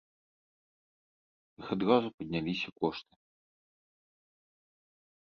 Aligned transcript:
У 1.59 1.63
іх 1.63 1.67
адразу 1.75 2.07
падняліся 2.21 2.69
кошты. 2.79 3.13